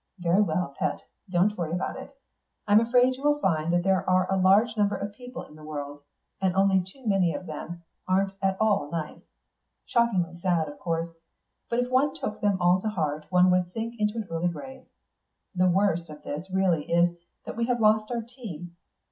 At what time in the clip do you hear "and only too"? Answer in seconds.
6.41-7.05